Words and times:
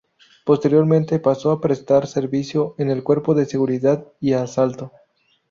Posteriormente 0.45 1.19
pasó 1.19 1.51
a 1.51 1.61
prestar 1.61 2.07
servicio 2.07 2.73
en 2.79 2.89
el 2.89 3.03
Cuerpo 3.03 3.35
de 3.35 3.45
Seguridad 3.45 4.03
y 4.19 4.33
Asalto. 4.33 4.91